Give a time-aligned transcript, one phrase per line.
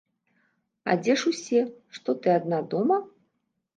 [0.93, 1.61] А дзе ж усе,
[1.99, 2.97] што ты адна дома?